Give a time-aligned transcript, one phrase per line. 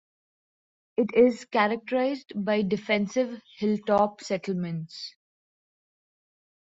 [0.97, 5.13] It is characterized by defensive hilltop settlements.